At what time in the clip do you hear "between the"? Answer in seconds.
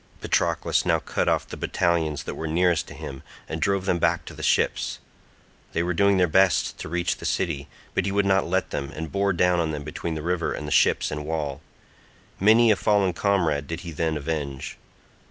9.83-10.23